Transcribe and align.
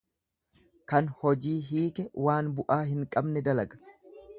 Kan 0.93 1.11
hojii 1.19 1.59
hiike 1.69 2.09
waan 2.29 2.53
bu'aa 2.59 2.83
hin 2.95 3.09
qabne 3.17 3.47
dalaga. 3.51 3.85